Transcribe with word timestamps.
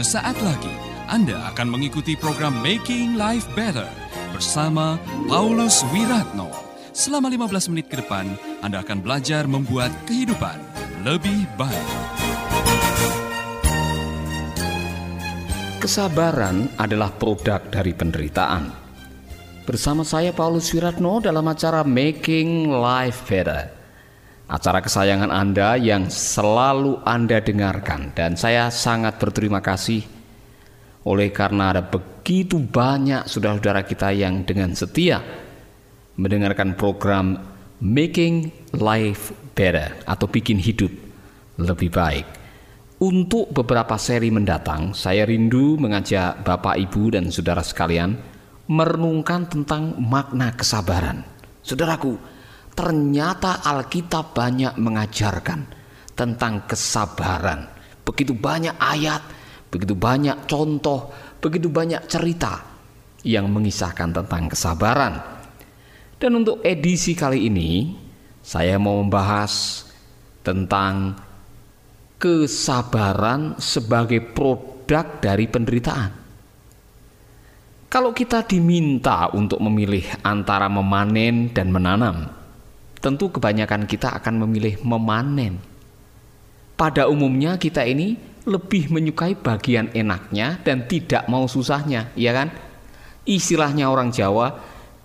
Sesaat 0.00 0.40
lagi 0.40 0.72
Anda 1.12 1.52
akan 1.52 1.76
mengikuti 1.76 2.16
program 2.16 2.56
Making 2.64 3.20
Life 3.20 3.44
Better 3.52 3.84
bersama 4.32 4.96
Paulus 5.28 5.84
Wiratno. 5.92 6.48
Selama 6.96 7.28
15 7.28 7.68
menit 7.68 7.92
ke 7.92 8.00
depan, 8.00 8.32
Anda 8.64 8.80
akan 8.80 9.04
belajar 9.04 9.44
membuat 9.44 9.92
kehidupan 10.08 10.56
lebih 11.04 11.44
baik. 11.60 11.88
Kesabaran 15.84 16.72
adalah 16.80 17.12
produk 17.12 17.60
dari 17.68 17.92
penderitaan. 17.92 18.72
Bersama 19.68 20.00
saya 20.00 20.32
Paulus 20.32 20.72
Wiratno 20.72 21.20
dalam 21.20 21.44
acara 21.44 21.84
Making 21.84 22.72
Life 22.72 23.28
Better. 23.28 23.79
Acara 24.50 24.82
kesayangan 24.82 25.30
Anda 25.30 25.78
yang 25.78 26.10
selalu 26.10 27.06
Anda 27.06 27.38
dengarkan 27.38 28.10
dan 28.18 28.34
saya 28.34 28.66
sangat 28.74 29.22
berterima 29.22 29.62
kasih 29.62 30.02
oleh 31.06 31.30
karena 31.30 31.70
ada 31.70 31.86
begitu 31.86 32.58
banyak 32.58 33.30
saudara-saudara 33.30 33.86
kita 33.86 34.10
yang 34.10 34.42
dengan 34.42 34.74
setia 34.74 35.22
mendengarkan 36.18 36.74
program 36.74 37.38
Making 37.78 38.50
Life 38.74 39.30
Better 39.54 40.02
atau 40.02 40.26
bikin 40.26 40.58
hidup 40.58 40.90
lebih 41.62 41.94
baik. 41.94 42.26
Untuk 43.00 43.54
beberapa 43.54 43.94
seri 44.02 44.34
mendatang, 44.34 44.98
saya 44.98 45.30
rindu 45.30 45.78
mengajak 45.78 46.42
Bapak, 46.42 46.74
Ibu, 46.74 47.14
dan 47.14 47.30
saudara 47.30 47.62
sekalian 47.62 48.18
merenungkan 48.66 49.46
tentang 49.46 49.94
makna 49.96 50.52
kesabaran. 50.52 51.24
Saudaraku, 51.64 52.39
ternyata 52.80 53.60
Alkitab 53.60 54.32
banyak 54.32 54.80
mengajarkan 54.80 55.68
tentang 56.16 56.64
kesabaran. 56.64 57.68
Begitu 58.08 58.32
banyak 58.32 58.72
ayat, 58.80 59.20
begitu 59.68 59.92
banyak 59.92 60.48
contoh, 60.48 61.12
begitu 61.44 61.68
banyak 61.68 62.00
cerita 62.08 62.64
yang 63.20 63.52
mengisahkan 63.52 64.16
tentang 64.16 64.48
kesabaran. 64.48 65.12
Dan 66.16 66.40
untuk 66.40 66.64
edisi 66.64 67.12
kali 67.12 67.52
ini, 67.52 67.92
saya 68.40 68.80
mau 68.80 69.04
membahas 69.04 69.84
tentang 70.40 71.20
kesabaran 72.16 73.60
sebagai 73.60 74.24
produk 74.24 75.20
dari 75.20 75.44
penderitaan. 75.44 76.12
Kalau 77.92 78.16
kita 78.16 78.40
diminta 78.48 79.28
untuk 79.36 79.60
memilih 79.60 80.08
antara 80.24 80.72
memanen 80.72 81.52
dan 81.52 81.68
menanam, 81.68 82.39
tentu 83.00 83.32
kebanyakan 83.32 83.88
kita 83.88 84.12
akan 84.20 84.44
memilih 84.46 84.78
memanen. 84.84 85.58
Pada 86.76 87.08
umumnya 87.08 87.60
kita 87.60 87.84
ini 87.84 88.16
lebih 88.48 88.88
menyukai 88.88 89.36
bagian 89.36 89.92
enaknya 89.92 90.60
dan 90.64 90.88
tidak 90.88 91.28
mau 91.28 91.44
susahnya, 91.44 92.12
ya 92.16 92.32
kan? 92.32 92.48
Istilahnya 93.28 93.92
orang 93.92 94.08
Jawa, 94.08 94.56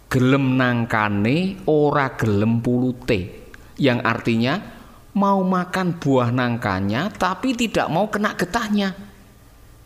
gelem 0.07 0.55
nangkane 0.55 1.67
ora 1.67 2.15
gelem 2.15 2.63
pulute, 2.63 3.51
yang 3.75 3.99
artinya 4.03 4.59
mau 5.15 5.43
makan 5.43 5.95
buah 5.95 6.31
nangkanya 6.31 7.11
tapi 7.11 7.55
tidak 7.55 7.87
mau 7.91 8.07
kena 8.07 8.35
getahnya. 8.35 8.95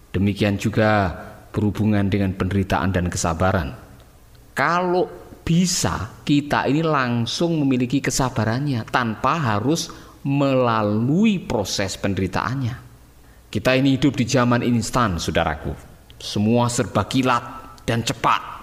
Demikian 0.10 0.58
juga 0.58 1.14
berhubungan 1.54 2.10
dengan 2.10 2.34
penderitaan 2.34 2.94
dan 2.94 3.10
kesabaran. 3.10 3.78
Kalau 4.58 5.10
bisa 5.50 6.22
kita 6.22 6.70
ini 6.70 6.86
langsung 6.86 7.58
memiliki 7.58 7.98
kesabarannya 8.06 8.86
tanpa 8.86 9.42
harus 9.42 9.90
melalui 10.22 11.42
proses 11.42 11.98
penderitaannya. 11.98 12.78
Kita 13.50 13.74
ini 13.74 13.98
hidup 13.98 14.14
di 14.14 14.30
zaman 14.30 14.62
instan, 14.62 15.18
saudaraku. 15.18 15.74
Semua 16.22 16.70
serba 16.70 17.10
kilat 17.10 17.42
dan 17.82 18.06
cepat. 18.06 18.62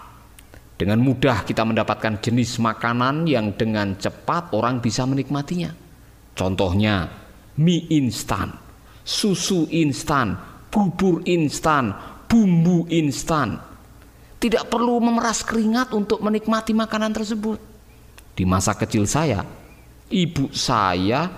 Dengan 0.79 1.03
mudah 1.03 1.43
kita 1.43 1.67
mendapatkan 1.67 2.23
jenis 2.23 2.63
makanan 2.63 3.27
yang 3.27 3.59
dengan 3.59 3.99
cepat 3.99 4.55
orang 4.55 4.79
bisa 4.79 5.03
menikmatinya. 5.11 5.75
Contohnya 6.39 7.11
mie 7.59 7.91
instan, 7.91 8.55
susu 9.03 9.67
instan, 9.75 10.39
bubur 10.71 11.19
instan, 11.27 11.91
bumbu 12.31 12.87
instan, 12.95 13.59
tidak 14.37 14.69
perlu 14.69 15.01
memeras 15.01 15.41
keringat 15.41 15.97
untuk 15.97 16.21
menikmati 16.21 16.77
makanan 16.77 17.13
tersebut. 17.13 17.59
Di 18.37 18.45
masa 18.45 18.77
kecil 18.77 19.09
saya, 19.09 19.41
ibu 20.13 20.53
saya 20.53 21.33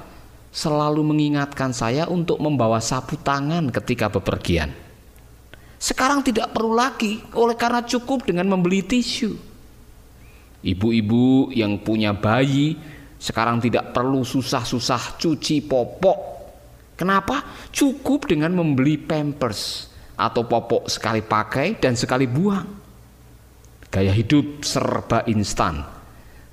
selalu 0.51 1.07
mengingatkan 1.07 1.71
saya 1.71 2.11
untuk 2.11 2.43
membawa 2.43 2.83
sapu 2.83 3.15
tangan 3.15 3.71
ketika 3.71 4.11
bepergian. 4.11 4.75
Sekarang 5.79 6.27
tidak 6.27 6.51
perlu 6.51 6.75
lagi 6.75 7.23
oleh 7.39 7.55
karena 7.55 7.87
cukup 7.87 8.27
dengan 8.27 8.51
membeli 8.51 8.83
tisu. 8.83 9.39
Ibu-ibu 10.59 11.55
yang 11.55 11.79
punya 11.79 12.11
bayi 12.11 12.75
sekarang 13.23 13.63
tidak 13.63 13.95
perlu 13.95 14.27
susah-susah 14.27 15.23
cuci 15.23 15.63
popok. 15.63 16.19
Kenapa? 16.99 17.47
Cukup 17.71 18.27
dengan 18.27 18.59
membeli 18.59 18.99
pampers 18.99 19.87
atau 20.19 20.43
popok 20.43 20.91
sekali 20.91 21.23
pakai 21.23 21.79
dan 21.79 21.95
sekali 21.95 22.27
buang. 22.27 22.88
Gaya 23.89 24.13
hidup 24.13 24.61
serba 24.65 25.25
instan. 25.25 25.81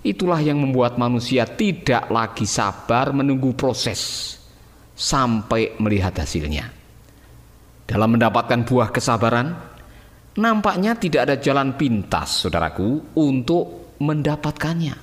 Itulah 0.06 0.40
yang 0.40 0.62
membuat 0.62 0.96
manusia 1.02 1.44
tidak 1.50 2.08
lagi 2.14 2.46
sabar 2.46 3.12
menunggu 3.12 3.58
proses 3.58 4.32
sampai 4.96 5.76
melihat 5.82 6.16
hasilnya. 6.16 6.72
Dalam 7.86 8.16
mendapatkan 8.16 8.64
buah 8.64 8.90
kesabaran, 8.94 9.52
nampaknya 10.40 10.96
tidak 10.96 11.22
ada 11.28 11.36
jalan 11.42 11.76
pintas, 11.76 12.46
saudaraku, 12.46 13.18
untuk 13.20 13.98
mendapatkannya. 14.00 14.96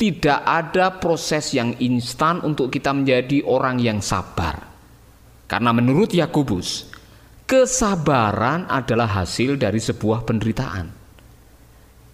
Tidak 0.00 0.40
ada 0.48 0.96
proses 0.96 1.52
yang 1.52 1.76
instan 1.82 2.40
untuk 2.40 2.72
kita 2.72 2.94
menjadi 2.94 3.44
orang 3.44 3.76
yang 3.76 4.00
sabar. 4.00 4.56
Karena 5.44 5.76
menurut 5.76 6.14
Yakobus, 6.14 6.88
kesabaran 7.44 8.70
adalah 8.70 9.20
hasil 9.20 9.60
dari 9.60 9.82
sebuah 9.82 10.24
penderitaan. 10.24 10.99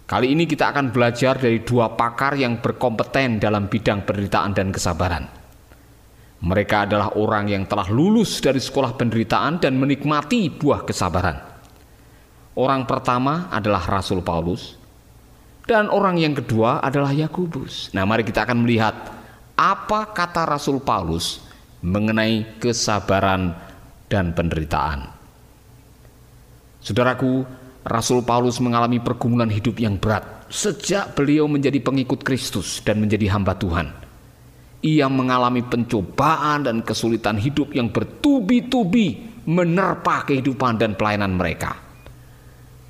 Kali 0.07 0.31
ini 0.31 0.47
kita 0.47 0.71
akan 0.71 0.95
belajar 0.95 1.35
dari 1.35 1.59
dua 1.67 1.91
pakar 1.91 2.39
yang 2.39 2.63
berkompeten 2.63 3.43
dalam 3.43 3.67
bidang 3.67 4.07
penderitaan 4.07 4.55
dan 4.55 4.71
kesabaran. 4.71 5.27
Mereka 6.47 6.87
adalah 6.87 7.19
orang 7.19 7.51
yang 7.51 7.67
telah 7.67 7.91
lulus 7.91 8.39
dari 8.39 8.63
sekolah 8.63 8.95
penderitaan 8.95 9.59
dan 9.59 9.75
menikmati 9.75 10.47
buah 10.47 10.87
kesabaran. 10.87 11.35
Orang 12.55 12.87
pertama 12.87 13.51
adalah 13.51 13.83
Rasul 13.83 14.23
Paulus 14.23 14.79
dan 15.67 15.91
orang 15.91 16.15
yang 16.15 16.39
kedua 16.39 16.79
adalah 16.79 17.11
Yakobus. 17.11 17.91
Nah, 17.91 18.07
mari 18.07 18.23
kita 18.23 18.47
akan 18.47 18.63
melihat 18.63 18.95
apa 19.59 20.15
kata 20.15 20.47
Rasul 20.47 20.79
Paulus 20.79 21.43
mengenai 21.83 22.63
kesabaran 22.63 23.51
dan 24.07 24.31
penderitaan. 24.31 25.11
Saudaraku, 26.79 27.43
Rasul 27.87 28.19
Paulus 28.27 28.59
mengalami 28.59 28.99
pergumulan 28.99 29.47
hidup 29.47 29.79
yang 29.79 29.95
berat 29.95 30.37
sejak 30.51 31.15
beliau 31.15 31.47
menjadi 31.47 31.79
pengikut 31.79 32.23
Kristus 32.23 32.83
dan 32.83 32.99
menjadi 32.99 33.31
hamba 33.31 33.55
Tuhan. 33.55 33.87
Ia 34.83 35.07
mengalami 35.07 35.63
pencobaan 35.63 36.67
dan 36.67 36.83
kesulitan 36.83 37.39
hidup 37.39 37.71
yang 37.71 37.89
bertubi-tubi 37.89 39.39
menerpa 39.47 40.27
kehidupan 40.27 40.75
dan 40.75 40.99
pelayanan 40.99 41.33
mereka. 41.33 41.79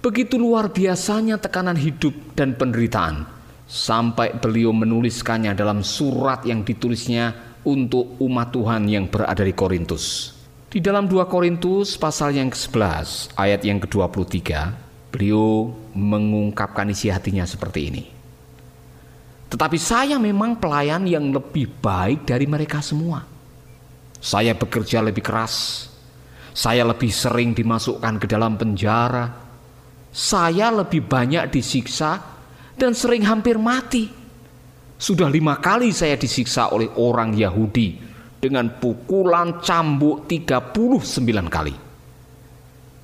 Begitu 0.01 0.41
luar 0.41 0.73
biasanya 0.73 1.37
tekanan 1.37 1.77
hidup 1.77 2.13
dan 2.33 2.57
penderitaan 2.57 3.25
sampai 3.69 4.33
beliau 4.41 4.73
menuliskannya 4.73 5.53
dalam 5.53 5.85
surat 5.85 6.41
yang 6.41 6.65
ditulisnya 6.65 7.33
untuk 7.67 8.17
umat 8.23 8.49
Tuhan 8.49 8.89
yang 8.89 9.11
berada 9.11 9.43
di 9.45 9.53
Korintus. 9.53 10.33
Di 10.67 10.83
dalam 10.83 11.07
2 11.07 11.27
Korintus 11.31 11.95
pasal 11.95 12.35
yang 12.35 12.51
ke-11 12.51 13.39
ayat 13.39 13.61
yang 13.63 13.79
ke-23 13.83 14.86
beliau 15.11 15.71
mengungkapkan 15.95 16.91
isi 16.91 17.07
hatinya 17.09 17.47
seperti 17.47 17.79
ini. 17.87 18.03
Tetapi 19.47 19.77
saya 19.79 20.19
memang 20.19 20.59
pelayan 20.59 21.07
yang 21.07 21.31
lebih 21.31 21.71
baik 21.79 22.27
dari 22.27 22.43
mereka 22.43 22.83
semua. 22.83 23.23
Saya 24.19 24.51
bekerja 24.51 24.99
lebih 24.99 25.23
keras. 25.23 25.87
Saya 26.51 26.83
lebih 26.83 27.13
sering 27.13 27.55
dimasukkan 27.55 28.19
ke 28.19 28.27
dalam 28.27 28.59
penjara. 28.59 29.29
Saya 30.11 30.73
lebih 30.73 31.05
banyak 31.05 31.47
disiksa 31.53 32.19
dan 32.75 32.91
sering 32.91 33.23
hampir 33.23 33.55
mati. 33.55 34.09
Sudah 34.97 35.29
lima 35.29 35.61
kali 35.61 35.93
saya 35.93 36.17
disiksa 36.17 36.73
oleh 36.73 36.89
orang 36.97 37.37
Yahudi 37.37 38.01
dengan 38.41 38.81
pukulan 38.81 39.61
cambuk 39.61 40.25
39 40.25 40.73
kali. 41.47 41.75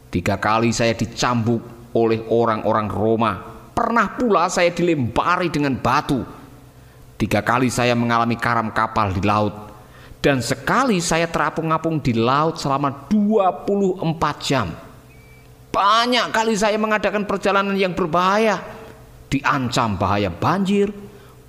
Tiga 0.10 0.38
kali 0.38 0.70
saya 0.74 0.98
dicambuk 0.98 1.73
oleh 1.94 2.26
orang-orang 2.30 2.88
Roma. 2.90 3.34
Pernah 3.74 4.14
pula 4.14 4.50
saya 4.50 4.70
dilempari 4.70 5.50
dengan 5.50 5.74
batu. 5.78 6.22
Tiga 7.18 7.42
kali 7.42 7.70
saya 7.70 7.98
mengalami 7.98 8.38
karam 8.38 8.70
kapal 8.74 9.14
di 9.14 9.24
laut. 9.26 9.54
Dan 10.24 10.40
sekali 10.40 11.04
saya 11.04 11.28
terapung-apung 11.28 12.00
di 12.00 12.16
laut 12.16 12.56
selama 12.56 13.10
24 13.12 14.40
jam. 14.40 14.72
Banyak 15.74 16.30
kali 16.30 16.54
saya 16.54 16.78
mengadakan 16.78 17.26
perjalanan 17.26 17.74
yang 17.74 17.98
berbahaya. 17.98 18.62
Diancam 19.28 19.98
bahaya 19.98 20.30
banjir, 20.30 20.94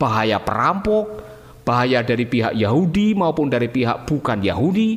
bahaya 0.00 0.40
perampok, 0.40 1.20
bahaya 1.62 2.00
dari 2.00 2.24
pihak 2.24 2.56
Yahudi 2.56 3.12
maupun 3.12 3.52
dari 3.52 3.68
pihak 3.68 4.08
bukan 4.08 4.40
Yahudi, 4.40 4.96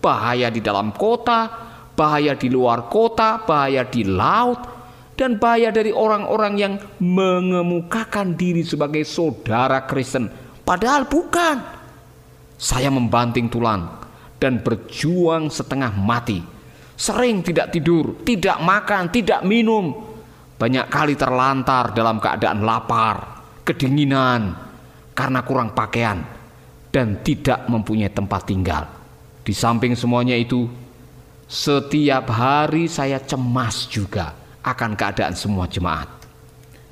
bahaya 0.00 0.48
di 0.48 0.64
dalam 0.64 0.90
kota, 0.96 1.46
bahaya 1.92 2.32
di 2.34 2.48
luar 2.48 2.88
kota, 2.88 3.44
bahaya 3.44 3.84
di 3.84 4.02
laut, 4.08 4.81
dan 5.16 5.36
bahaya 5.36 5.68
dari 5.68 5.92
orang-orang 5.92 6.54
yang 6.56 6.74
mengemukakan 6.98 8.32
diri 8.32 8.64
sebagai 8.64 9.04
saudara 9.04 9.84
Kristen, 9.84 10.28
padahal 10.64 11.04
bukan. 11.06 11.84
Saya 12.56 12.94
membanting 12.94 13.50
tulang 13.50 14.02
dan 14.38 14.62
berjuang 14.62 15.50
setengah 15.50 15.90
mati. 15.98 16.38
Sering 16.94 17.42
tidak 17.42 17.74
tidur, 17.74 18.22
tidak 18.22 18.62
makan, 18.62 19.10
tidak 19.10 19.42
minum. 19.42 19.90
Banyak 20.54 20.86
kali 20.86 21.18
terlantar 21.18 21.90
dalam 21.90 22.22
keadaan 22.22 22.62
lapar, 22.62 23.42
kedinginan, 23.66 24.54
karena 25.10 25.42
kurang 25.42 25.74
pakaian, 25.74 26.22
dan 26.94 27.18
tidak 27.26 27.66
mempunyai 27.66 28.14
tempat 28.14 28.46
tinggal. 28.46 28.86
Di 29.42 29.50
samping 29.50 29.98
semuanya 29.98 30.38
itu, 30.38 30.70
setiap 31.50 32.30
hari 32.30 32.86
saya 32.86 33.18
cemas 33.18 33.90
juga 33.90 34.41
akan 34.62 34.94
keadaan 34.94 35.34
semua 35.34 35.66
jemaat. 35.66 36.08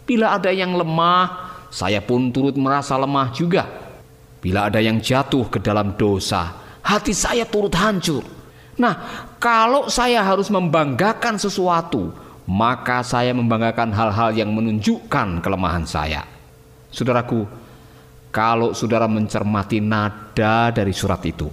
Bila 0.05 0.35
ada 0.35 0.51
yang 0.51 0.75
lemah, 0.75 1.55
saya 1.71 2.03
pun 2.03 2.35
turut 2.35 2.59
merasa 2.59 2.99
lemah 2.99 3.31
juga. 3.31 3.65
Bila 4.43 4.67
ada 4.67 4.83
yang 4.83 4.99
jatuh 4.99 5.47
ke 5.47 5.63
dalam 5.63 5.95
dosa, 5.95 6.51
hati 6.83 7.15
saya 7.15 7.47
turut 7.47 7.71
hancur. 7.79 8.27
Nah, 8.81 8.95
kalau 9.39 9.87
saya 9.87 10.25
harus 10.25 10.51
membanggakan 10.51 11.39
sesuatu, 11.39 12.11
maka 12.51 13.07
saya 13.07 13.31
membanggakan 13.31 13.95
hal-hal 13.95 14.35
yang 14.35 14.51
menunjukkan 14.51 15.45
kelemahan 15.45 15.87
saya. 15.87 16.27
Saudaraku, 16.91 17.47
kalau 18.35 18.75
saudara 18.75 19.07
mencermati 19.07 19.79
nada 19.79 20.75
dari 20.75 20.91
surat 20.91 21.23
itu, 21.23 21.47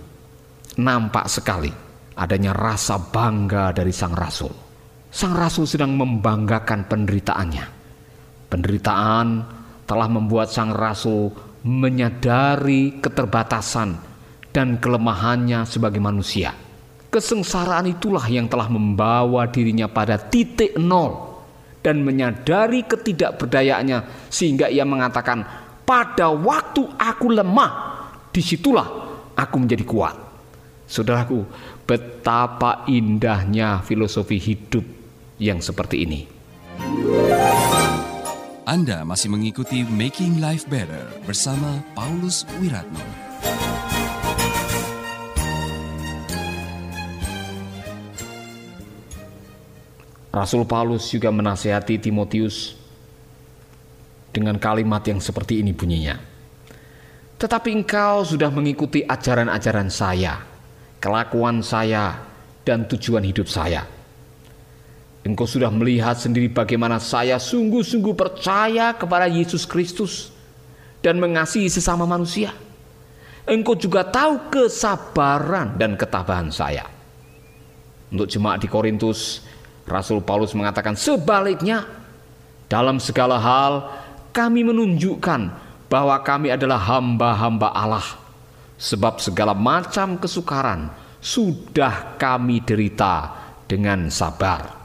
nampak 0.82 1.30
sekali 1.30 1.70
adanya 2.18 2.58
rasa 2.58 2.98
bangga 2.98 3.70
dari 3.70 3.94
sang 3.94 4.18
rasul. 4.18 4.67
Sang 5.08 5.34
rasul 5.34 5.64
sedang 5.64 5.96
membanggakan 5.96 6.84
penderitaannya. 6.92 7.66
Penderitaan 8.52 9.28
telah 9.88 10.08
membuat 10.12 10.52
sang 10.52 10.76
rasul 10.76 11.32
menyadari 11.64 13.00
keterbatasan 13.00 13.96
dan 14.52 14.76
kelemahannya 14.84 15.64
sebagai 15.64 16.04
manusia. 16.04 16.52
Kesengsaraan 17.08 17.88
itulah 17.88 18.24
yang 18.28 18.52
telah 18.52 18.68
membawa 18.68 19.48
dirinya 19.48 19.88
pada 19.88 20.20
titik 20.20 20.76
nol 20.76 21.40
dan 21.80 22.04
menyadari 22.04 22.84
ketidakberdayaannya 22.84 24.28
sehingga 24.28 24.68
ia 24.68 24.84
mengatakan, 24.84 25.48
"Pada 25.88 26.36
waktu 26.36 26.84
aku 27.00 27.32
lemah, 27.32 27.72
di 28.36 28.44
situlah 28.44 28.88
aku 29.40 29.56
menjadi 29.56 29.88
kuat." 29.88 30.16
Saudaraku, 30.88 31.48
betapa 31.88 32.84
indahnya 32.92 33.80
filosofi 33.84 34.36
hidup 34.40 34.97
yang 35.38 35.62
seperti 35.62 36.06
ini. 36.06 36.22
Anda 38.68 39.08
masih 39.08 39.32
mengikuti 39.32 39.88
Making 39.88 40.44
Life 40.44 40.68
Better 40.68 41.08
bersama 41.24 41.80
Paulus 41.96 42.44
Wiratno. 42.60 43.00
Rasul 50.36 50.68
Paulus 50.68 51.08
juga 51.10 51.34
menasehati 51.34 51.98
Timotius 51.98 52.78
dengan 54.30 54.60
kalimat 54.62 55.02
yang 55.08 55.18
seperti 55.18 55.66
ini 55.66 55.74
bunyinya. 55.74 56.20
Tetapi 57.40 57.74
engkau 57.74 58.22
sudah 58.22 58.52
mengikuti 58.54 59.02
ajaran-ajaran 59.02 59.90
saya, 59.90 60.44
kelakuan 61.02 61.66
saya, 61.66 62.22
dan 62.62 62.86
tujuan 62.86 63.24
hidup 63.26 63.48
saya 63.48 63.97
Engkau 65.28 65.44
sudah 65.44 65.68
melihat 65.68 66.16
sendiri 66.16 66.48
bagaimana 66.48 67.04
saya 67.04 67.36
sungguh-sungguh 67.36 68.16
percaya 68.16 68.96
kepada 68.96 69.28
Yesus 69.28 69.68
Kristus 69.68 70.32
dan 71.04 71.20
mengasihi 71.20 71.68
sesama 71.68 72.08
manusia. 72.08 72.56
Engkau 73.44 73.76
juga 73.76 74.08
tahu 74.08 74.48
kesabaran 74.48 75.76
dan 75.76 76.00
ketabahan 76.00 76.48
saya. 76.48 76.88
Untuk 78.08 78.32
jemaat 78.32 78.64
di 78.64 78.72
Korintus, 78.72 79.44
Rasul 79.84 80.24
Paulus 80.24 80.56
mengatakan 80.56 80.96
sebaliknya, 80.96 81.84
dalam 82.72 82.96
segala 82.96 83.36
hal 83.36 83.84
kami 84.32 84.64
menunjukkan 84.64 85.52
bahwa 85.92 86.16
kami 86.24 86.56
adalah 86.56 86.80
hamba-hamba 86.88 87.76
Allah. 87.76 88.08
Sebab 88.80 89.20
segala 89.20 89.52
macam 89.52 90.16
kesukaran 90.16 90.88
sudah 91.20 92.16
kami 92.16 92.64
derita 92.64 93.36
dengan 93.68 94.08
sabar. 94.08 94.77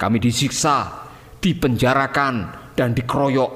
Kami 0.00 0.16
disiksa, 0.16 1.04
dipenjarakan, 1.44 2.34
dan 2.72 2.96
dikeroyok. 2.96 3.52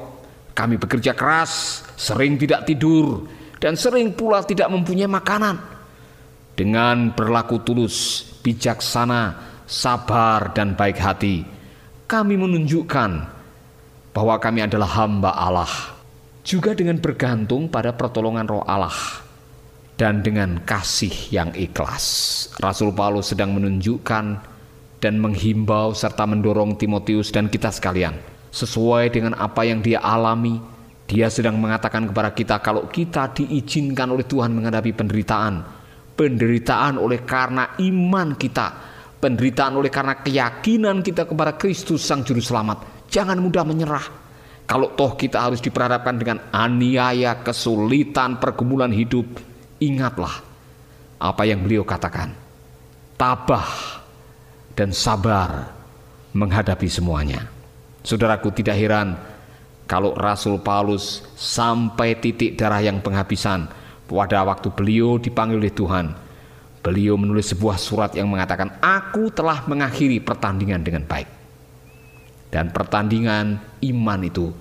Kami 0.53 0.77
bekerja 0.77 1.17
keras, 1.17 1.81
sering 1.97 2.37
tidak 2.37 2.69
tidur, 2.69 3.25
dan 3.57 3.81
sering 3.81 4.13
pula 4.13 4.45
tidak 4.45 4.69
mempunyai 4.69 5.09
makanan. 5.09 5.57
Dengan 6.53 7.17
berlaku 7.17 7.65
tulus, 7.65 8.29
bijaksana, 8.45 9.35
sabar, 9.65 10.53
dan 10.53 10.77
baik 10.77 11.01
hati, 11.01 11.43
kami 12.05 12.37
menunjukkan 12.37 13.11
bahwa 14.13 14.37
kami 14.37 14.69
adalah 14.69 15.01
hamba 15.01 15.33
Allah. 15.33 15.73
Juga 16.45 16.77
dengan 16.77 17.01
bergantung 17.01 17.73
pada 17.73 17.97
pertolongan 17.97 18.45
roh 18.45 18.63
Allah 18.69 19.25
dan 19.97 20.21
dengan 20.21 20.61
kasih 20.61 21.33
yang 21.33 21.51
ikhlas. 21.57 22.05
Rasul 22.61 22.93
Paulus 22.93 23.33
sedang 23.33 23.57
menunjukkan 23.57 24.54
dan 25.05 25.21
menghimbau 25.21 25.93
serta 25.93 26.25
mendorong 26.25 26.81
Timotius 26.81 27.29
dan 27.29 27.53
kita 27.53 27.69
sekalian 27.69 28.17
sesuai 28.49 29.13
dengan 29.13 29.37
apa 29.37 29.69
yang 29.69 29.85
dia 29.85 30.01
alami. 30.01 30.57
Dia 31.05 31.29
sedang 31.29 31.61
mengatakan 31.61 32.09
kepada 32.09 32.33
kita 32.33 32.65
kalau 32.65 32.89
kita 32.89 33.37
diizinkan 33.37 34.09
oleh 34.09 34.25
Tuhan 34.25 34.57
menghadapi 34.57 34.97
penderitaan, 34.97 35.61
penderitaan 36.17 36.97
oleh 36.97 37.21
karena 37.29 37.77
iman 37.77 38.33
kita, 38.33 38.67
penderitaan 39.21 39.77
oleh 39.77 39.93
karena 39.93 40.17
keyakinan 40.25 41.05
kita 41.05 41.29
kepada 41.29 41.61
Kristus 41.61 42.01
Sang 42.01 42.25
Juru 42.25 42.41
Selamat. 42.41 43.05
Jangan 43.13 43.37
mudah 43.37 43.69
menyerah. 43.69 44.25
Kalau 44.65 44.97
toh 44.97 45.13
kita 45.13 45.45
harus 45.45 45.61
diperhadapkan 45.61 46.17
dengan 46.17 46.41
aniaya, 46.49 47.45
kesulitan, 47.45 48.41
pergumulan 48.41 48.89
hidup, 48.89 49.29
ingatlah 49.85 50.41
apa 51.21 51.43
yang 51.45 51.61
beliau 51.61 51.85
katakan. 51.85 52.33
Tabah 53.21 53.94
dan 54.75 54.91
sabar 54.91 55.71
menghadapi 56.35 56.91
semuanya. 56.91 57.47
Saudaraku 58.05 58.53
tidak 58.53 58.77
heran 58.77 59.17
kalau 59.89 60.13
Rasul 60.19 60.61
Paulus 60.61 61.25
sampai 61.39 62.19
titik 62.19 62.59
darah 62.59 62.83
yang 62.83 63.01
penghabisan 63.01 63.71
pada 64.05 64.45
waktu 64.45 64.69
beliau 64.75 65.17
dipanggil 65.17 65.63
oleh 65.63 65.73
Tuhan. 65.73 66.07
Beliau 66.85 67.17
menulis 67.17 67.49
sebuah 67.57 67.81
surat 67.81 68.13
yang 68.13 68.29
mengatakan, 68.29 68.77
"Aku 68.85 69.33
telah 69.33 69.65
mengakhiri 69.65 70.21
pertandingan 70.21 70.85
dengan 70.85 71.09
baik." 71.09 71.29
Dan 72.53 72.69
pertandingan 72.69 73.57
iman 73.89 74.21
itu 74.21 74.53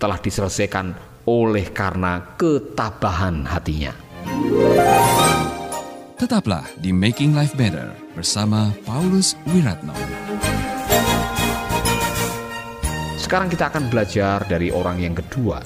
telah 0.00 0.16
diselesaikan 0.16 0.96
oleh 1.28 1.68
karena 1.76 2.34
ketabahan 2.40 3.44
hatinya. 3.44 3.92
Tetaplah 6.18 6.66
di 6.74 6.90
Making 6.90 7.30
Life 7.30 7.54
Better 7.54 7.94
bersama 8.10 8.74
Paulus 8.82 9.38
Wiratno. 9.54 9.94
Sekarang 13.14 13.46
kita 13.46 13.70
akan 13.70 13.86
belajar 13.86 14.42
dari 14.50 14.74
orang 14.74 14.98
yang 14.98 15.14
kedua 15.14 15.62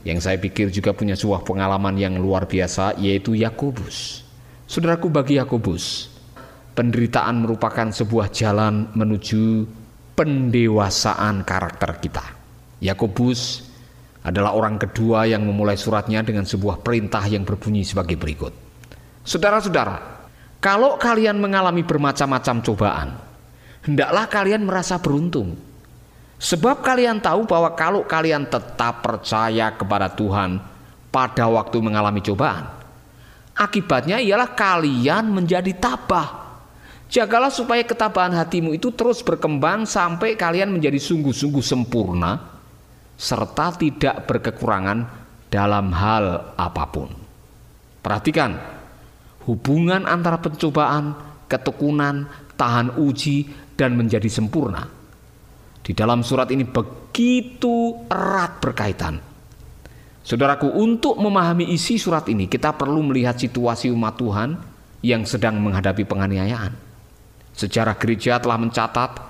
yang 0.00 0.16
saya 0.16 0.40
pikir 0.40 0.72
juga 0.72 0.96
punya 0.96 1.12
sebuah 1.12 1.44
pengalaman 1.44 1.92
yang 2.00 2.16
luar 2.16 2.48
biasa 2.48 2.96
yaitu 2.96 3.36
Yakobus. 3.36 4.24
Saudaraku 4.64 5.12
bagi 5.12 5.36
Yakobus, 5.36 6.08
penderitaan 6.72 7.44
merupakan 7.44 7.92
sebuah 7.92 8.32
jalan 8.32 8.96
menuju 8.96 9.68
pendewasaan 10.16 11.44
karakter 11.44 12.00
kita. 12.00 12.24
Yakobus 12.80 13.60
adalah 14.24 14.56
orang 14.56 14.80
kedua 14.80 15.28
yang 15.28 15.44
memulai 15.44 15.76
suratnya 15.76 16.24
dengan 16.24 16.48
sebuah 16.48 16.80
perintah 16.80 17.28
yang 17.28 17.44
berbunyi 17.44 17.84
sebagai 17.84 18.16
berikut. 18.16 18.65
Saudara-saudara, 19.26 19.98
kalau 20.62 20.94
kalian 20.96 21.36
mengalami 21.42 21.82
bermacam-macam 21.82 22.62
cobaan, 22.62 23.08
hendaklah 23.82 24.30
kalian 24.30 24.62
merasa 24.62 25.02
beruntung. 25.02 25.58
Sebab 26.36 26.84
kalian 26.84 27.18
tahu 27.18 27.48
bahwa 27.48 27.74
kalau 27.74 28.04
kalian 28.06 28.46
tetap 28.46 29.02
percaya 29.02 29.72
kepada 29.74 30.12
Tuhan 30.12 30.62
pada 31.10 31.48
waktu 31.48 31.80
mengalami 31.80 32.20
cobaan, 32.20 32.76
Akibatnya 33.56 34.20
ialah 34.20 34.52
kalian 34.52 35.32
menjadi 35.32 35.72
tabah. 35.80 36.44
Jagalah 37.08 37.48
supaya 37.48 37.80
ketabahan 37.88 38.36
hatimu 38.36 38.76
itu 38.76 38.92
terus 38.92 39.24
berkembang 39.24 39.88
sampai 39.88 40.36
kalian 40.36 40.76
menjadi 40.76 41.00
sungguh-sungguh 41.00 41.64
sempurna 41.64 42.36
serta 43.16 43.80
tidak 43.80 44.28
berkekurangan 44.28 45.08
dalam 45.48 45.88
hal 45.88 46.52
apa 46.52 46.84
pun. 46.92 47.08
Perhatikan 48.04 48.75
hubungan 49.46 50.04
antara 50.04 50.42
pencobaan, 50.42 51.14
ketekunan, 51.46 52.26
tahan 52.58 52.98
uji 52.98 53.48
dan 53.78 53.94
menjadi 53.94 54.28
sempurna. 54.28 54.86
Di 55.80 55.94
dalam 55.94 56.26
surat 56.26 56.50
ini 56.50 56.66
begitu 56.66 58.06
erat 58.10 58.58
berkaitan 58.58 59.36
Saudaraku, 60.26 60.74
untuk 60.74 61.22
memahami 61.22 61.70
isi 61.70 62.02
surat 62.02 62.26
ini, 62.26 62.50
kita 62.50 62.74
perlu 62.74 62.98
melihat 62.98 63.38
situasi 63.38 63.94
umat 63.94 64.18
Tuhan 64.18 64.58
yang 65.06 65.22
sedang 65.22 65.62
menghadapi 65.62 66.02
penganiayaan. 66.02 66.74
Sejarah 67.54 67.94
gereja 67.94 68.42
telah 68.42 68.58
mencatat 68.58 69.22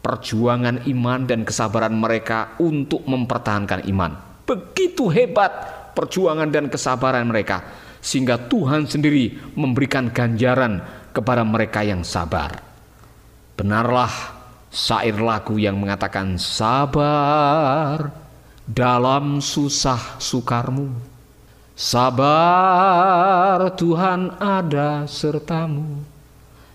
perjuangan 0.00 0.88
iman 0.88 1.28
dan 1.28 1.44
kesabaran 1.44 1.92
mereka 1.92 2.56
untuk 2.56 3.04
mempertahankan 3.04 3.84
iman. 3.92 4.16
Begitu 4.48 5.12
hebat 5.12 5.52
perjuangan 5.92 6.48
dan 6.48 6.72
kesabaran 6.72 7.28
mereka, 7.28 7.60
sehingga 8.00 8.36
Tuhan 8.36 8.88
sendiri 8.88 9.36
memberikan 9.56 10.08
ganjaran 10.12 10.80
kepada 11.12 11.44
mereka 11.44 11.84
yang 11.84 12.00
sabar. 12.04 12.60
Benarlah 13.56 14.40
syair 14.72 15.20
lagu 15.20 15.60
yang 15.60 15.76
mengatakan 15.76 16.40
sabar 16.40 18.08
dalam 18.64 19.42
susah 19.44 20.16
sukarmu. 20.16 20.94
Sabar 21.74 23.72
Tuhan 23.76 24.36
ada 24.36 25.08
sertamu. 25.08 26.04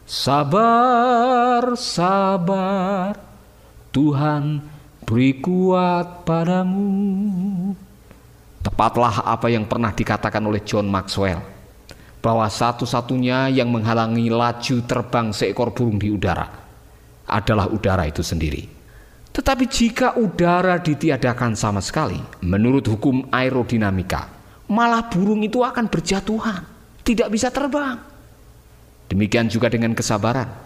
Sabar, 0.06 1.74
sabar, 1.78 3.18
Tuhan 3.90 4.62
beri 5.02 5.42
kuat 5.42 6.26
padamu. 6.26 7.85
Tepatlah 8.66 9.22
apa 9.30 9.46
yang 9.46 9.70
pernah 9.70 9.94
dikatakan 9.94 10.42
oleh 10.42 10.66
John 10.66 10.90
Maxwell 10.90 11.38
bahwa 12.18 12.50
satu-satunya 12.50 13.54
yang 13.54 13.70
menghalangi 13.70 14.34
laju 14.34 14.82
terbang 14.90 15.30
seekor 15.30 15.70
burung 15.70 16.02
di 16.02 16.10
udara 16.10 16.50
adalah 17.30 17.70
udara 17.70 18.10
itu 18.10 18.26
sendiri. 18.26 18.66
Tetapi 19.30 19.70
jika 19.70 20.18
udara 20.18 20.82
ditiadakan 20.82 21.54
sama 21.54 21.78
sekali, 21.78 22.18
menurut 22.42 22.90
hukum 22.90 23.30
aerodinamika, 23.30 24.34
malah 24.66 25.06
burung 25.14 25.46
itu 25.46 25.62
akan 25.62 25.86
berjatuhan, 25.86 26.66
tidak 27.06 27.30
bisa 27.30 27.54
terbang. 27.54 28.02
Demikian 29.06 29.46
juga 29.46 29.70
dengan 29.70 29.94
kesabaran 29.94 30.65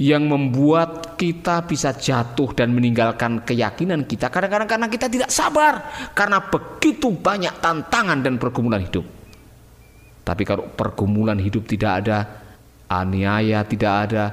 yang 0.00 0.24
membuat 0.24 1.20
kita 1.20 1.68
bisa 1.68 1.92
jatuh 1.92 2.56
dan 2.56 2.72
meninggalkan 2.72 3.44
keyakinan 3.44 4.08
kita 4.08 4.32
kadang-kadang 4.32 4.68
karena 4.68 4.88
kita 4.88 5.06
tidak 5.12 5.28
sabar 5.28 5.84
karena 6.16 6.48
begitu 6.48 7.12
banyak 7.12 7.52
tantangan 7.60 8.24
dan 8.24 8.40
pergumulan 8.40 8.80
hidup. 8.80 9.04
Tapi 10.22 10.42
kalau 10.46 10.70
pergumulan 10.72 11.36
hidup 11.36 11.66
tidak 11.66 11.92
ada, 12.02 12.18
aniaya 12.88 13.66
tidak 13.66 13.92
ada, 14.08 14.24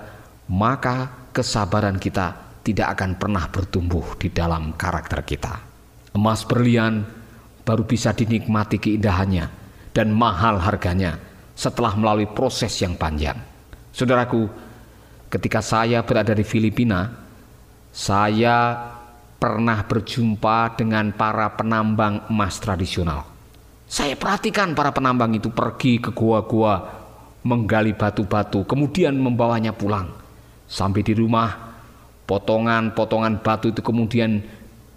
maka 0.48 1.28
kesabaran 1.34 1.98
kita 1.98 2.62
tidak 2.64 2.94
akan 2.96 3.18
pernah 3.18 3.50
bertumbuh 3.50 4.16
di 4.22 4.30
dalam 4.30 4.78
karakter 4.78 5.26
kita. 5.26 5.54
Emas 6.14 6.46
berlian 6.46 7.02
baru 7.66 7.86
bisa 7.86 8.14
dinikmati 8.14 8.78
keindahannya 8.78 9.46
dan 9.94 10.14
mahal 10.14 10.62
harganya 10.62 11.18
setelah 11.58 11.98
melalui 11.98 12.30
proses 12.30 12.72
yang 12.82 12.96
panjang. 12.96 13.36
Saudaraku, 13.90 14.69
ketika 15.30 15.64
saya 15.64 16.02
berada 16.04 16.36
di 16.36 16.44
Filipina, 16.44 17.14
saya 17.90 18.76
pernah 19.40 19.86
berjumpa 19.86 20.76
dengan 20.76 21.16
para 21.16 21.48
penambang 21.56 22.28
emas 22.28 22.60
tradisional. 22.60 23.26
Saya 23.90 24.14
perhatikan 24.14 24.78
para 24.78 24.94
penambang 24.94 25.34
itu 25.34 25.50
pergi 25.50 25.98
ke 25.98 26.14
gua-gua, 26.14 26.86
menggali 27.42 27.96
batu-batu, 27.96 28.68
kemudian 28.68 29.16
membawanya 29.18 29.74
pulang. 29.74 30.14
Sampai 30.70 31.02
di 31.02 31.18
rumah, 31.18 31.70
Potongan-potongan 32.30 33.42
batu 33.42 33.74
itu 33.74 33.82
kemudian 33.82 34.46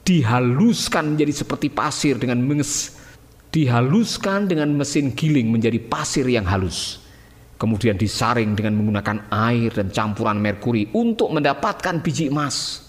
dihaluskan 0.05 1.17
menjadi 1.17 1.33
seperti 1.33 1.73
pasir 1.73 2.21
dengan 2.21 2.45
menges 2.45 3.01
dihaluskan 3.49 4.53
dengan 4.53 4.69
mesin 4.77 5.17
giling 5.17 5.49
menjadi 5.49 5.81
pasir 5.81 6.29
yang 6.29 6.45
halus. 6.45 7.01
Kemudian 7.62 7.95
disaring 7.95 8.59
dengan 8.59 8.75
menggunakan 8.75 9.31
air 9.31 9.71
dan 9.71 9.95
campuran 9.95 10.42
merkuri 10.42 10.90
untuk 10.99 11.31
mendapatkan 11.31 12.02
biji 12.02 12.26
emas. 12.26 12.83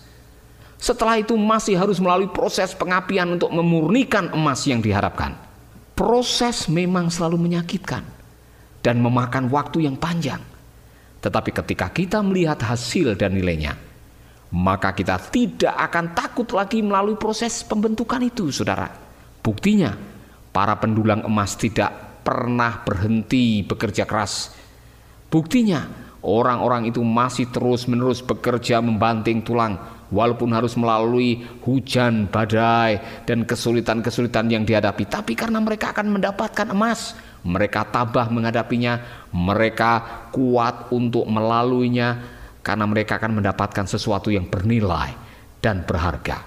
Setelah 0.81 1.21
itu 1.21 1.37
masih 1.37 1.77
harus 1.77 2.01
melalui 2.01 2.25
proses 2.33 2.73
pengapian 2.73 3.37
untuk 3.37 3.53
memurnikan 3.53 4.33
emas 4.33 4.65
yang 4.65 4.81
diharapkan. 4.81 5.37
Proses 5.93 6.65
memang 6.73 7.13
selalu 7.13 7.37
menyakitkan 7.37 8.01
dan 8.81 8.97
memakan 8.97 9.45
waktu 9.53 9.85
yang 9.85 9.93
panjang. 9.93 10.41
Tetapi 11.21 11.53
ketika 11.53 11.93
kita 11.93 12.25
melihat 12.25 12.57
hasil 12.57 13.13
dan 13.13 13.37
nilainya, 13.37 13.77
maka 14.57 14.97
kita 14.97 15.21
tidak 15.29 15.77
akan 15.77 16.17
takut 16.17 16.49
lagi 16.49 16.81
melalui 16.81 17.13
proses 17.13 17.61
pembentukan 17.61 18.25
itu, 18.25 18.49
saudara. 18.49 18.89
Buktinya, 19.37 19.93
para 20.49 20.81
pendulang 20.81 21.21
emas 21.29 21.53
tidak 21.61 22.23
pernah 22.25 22.81
berhenti 22.81 23.61
bekerja 23.61 24.09
keras. 24.09 24.62
Buktinya, 25.33 25.89
orang-orang 26.21 26.93
itu 26.93 27.01
masih 27.01 27.49
terus-menerus 27.49 28.21
bekerja 28.21 28.77
membanting 28.85 29.41
tulang, 29.41 29.81
walaupun 30.13 30.53
harus 30.53 30.77
melalui 30.77 31.41
hujan, 31.65 32.29
badai, 32.29 33.01
dan 33.25 33.41
kesulitan-kesulitan 33.41 34.45
yang 34.53 34.61
dihadapi. 34.61 35.09
Tapi 35.09 35.33
karena 35.33 35.57
mereka 35.57 35.89
akan 35.89 36.21
mendapatkan 36.21 36.69
emas, 36.69 37.17
mereka 37.41 37.81
tabah 37.89 38.29
menghadapinya, 38.29 39.25
mereka 39.33 40.29
kuat 40.29 40.93
untuk 40.93 41.25
melaluinya, 41.25 42.21
karena 42.61 42.85
mereka 42.85 43.17
akan 43.17 43.41
mendapatkan 43.41 43.89
sesuatu 43.89 44.29
yang 44.29 44.45
bernilai 44.45 45.17
dan 45.65 45.81
berharga. 45.81 46.45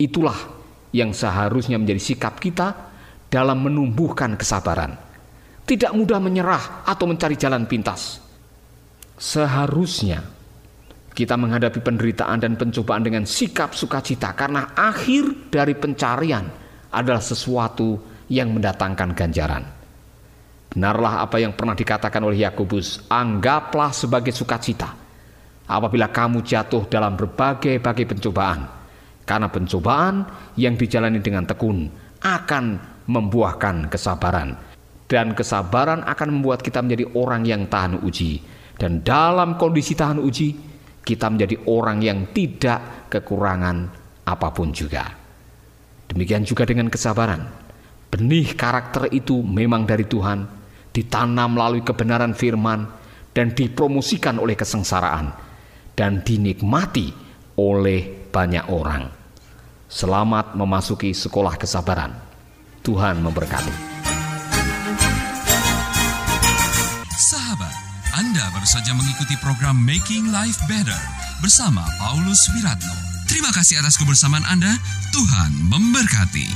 Itulah 0.00 0.64
yang 0.96 1.12
seharusnya 1.12 1.76
menjadi 1.76 2.00
sikap 2.00 2.40
kita 2.40 2.72
dalam 3.28 3.60
menumbuhkan 3.60 4.40
kesabaran. 4.40 4.96
Tidak 5.62 5.92
mudah 5.94 6.18
menyerah 6.18 6.82
atau 6.88 7.06
mencari 7.06 7.36
jalan 7.38 7.68
pintas. 7.68 8.21
Seharusnya 9.22 10.18
kita 11.14 11.38
menghadapi 11.38 11.78
penderitaan 11.78 12.42
dan 12.42 12.58
pencobaan 12.58 13.06
dengan 13.06 13.22
sikap 13.22 13.70
sukacita 13.70 14.34
karena 14.34 14.74
akhir 14.74 15.46
dari 15.46 15.78
pencarian 15.78 16.50
adalah 16.90 17.22
sesuatu 17.22 18.02
yang 18.26 18.50
mendatangkan 18.50 19.14
ganjaran. 19.14 19.62
Benarlah 20.74 21.22
apa 21.22 21.38
yang 21.38 21.54
pernah 21.54 21.78
dikatakan 21.78 22.18
oleh 22.26 22.42
Yakobus, 22.42 23.06
anggaplah 23.06 23.94
sebagai 23.94 24.34
sukacita 24.34 24.90
apabila 25.70 26.10
kamu 26.10 26.42
jatuh 26.42 26.90
dalam 26.90 27.14
berbagai-bagai 27.14 28.10
pencobaan. 28.10 28.66
Karena 29.22 29.46
pencobaan 29.46 30.26
yang 30.58 30.74
dijalani 30.74 31.22
dengan 31.22 31.46
tekun 31.46 31.86
akan 32.26 32.64
membuahkan 33.06 33.86
kesabaran. 33.86 34.58
Dan 35.06 35.38
kesabaran 35.38 36.02
akan 36.02 36.28
membuat 36.40 36.66
kita 36.66 36.82
menjadi 36.82 37.06
orang 37.14 37.46
yang 37.46 37.70
tahan 37.70 38.02
uji. 38.02 38.61
Dan 38.76 39.04
dalam 39.04 39.60
kondisi 39.60 39.92
tahan 39.94 40.18
uji, 40.18 40.48
kita 41.02 41.26
menjadi 41.28 41.56
orang 41.68 41.98
yang 42.02 42.18
tidak 42.30 43.10
kekurangan 43.10 43.76
apa 44.26 44.48
pun 44.54 44.70
juga. 44.70 45.06
Demikian 46.08 46.44
juga 46.46 46.68
dengan 46.68 46.92
kesabaran. 46.92 47.42
Benih 48.12 48.52
karakter 48.52 49.08
itu 49.10 49.40
memang 49.40 49.88
dari 49.88 50.04
Tuhan, 50.04 50.44
ditanam 50.92 51.56
melalui 51.56 51.80
kebenaran 51.80 52.36
firman, 52.36 52.84
dan 53.32 53.56
dipromosikan 53.56 54.36
oleh 54.36 54.52
kesengsaraan 54.52 55.32
dan 55.96 56.20
dinikmati 56.20 57.12
oleh 57.56 58.28
banyak 58.28 58.68
orang. 58.68 59.08
Selamat 59.88 60.56
memasuki 60.56 61.12
sekolah 61.12 61.56
kesabaran. 61.60 62.12
Tuhan 62.80 63.20
memberkati. 63.20 63.91
Baru 68.62 68.78
saja 68.78 68.94
mengikuti 68.94 69.34
program 69.42 69.74
Making 69.74 70.30
Life 70.30 70.62
Better 70.70 71.02
bersama 71.42 71.82
Paulus 71.98 72.38
Wiratno. 72.54 72.94
Terima 73.26 73.50
kasih 73.50 73.82
atas 73.82 73.98
kebersamaan 73.98 74.46
Anda. 74.46 74.70
Tuhan 75.10 75.66
memberkati. 75.66 76.46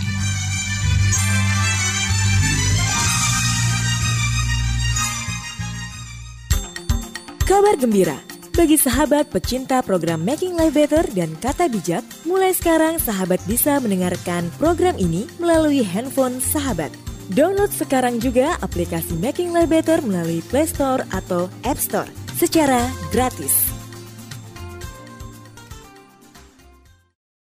Kabar 7.42 7.75
gembira 7.75 8.22
bagi 8.54 8.78
sahabat 8.78 9.26
pecinta 9.34 9.82
program 9.82 10.22
Making 10.22 10.54
Life 10.54 10.78
Better 10.78 11.02
dan 11.10 11.34
Kata 11.42 11.66
Bijak, 11.66 12.06
mulai 12.22 12.54
sekarang 12.54 13.02
sahabat 13.02 13.42
bisa 13.50 13.82
mendengarkan 13.82 14.46
program 14.62 14.94
ini 14.94 15.26
melalui 15.42 15.82
handphone 15.82 16.38
sahabat. 16.38 17.05
Download 17.26 17.73
sekarang 17.75 18.23
juga 18.23 18.54
aplikasi 18.62 19.18
Making 19.18 19.50
Life 19.50 19.71
Better 19.71 19.99
melalui 20.06 20.38
Play 20.47 20.71
Store 20.71 21.02
atau 21.11 21.50
App 21.66 21.78
Store 21.83 22.06
secara 22.38 22.87
gratis. 23.11 23.65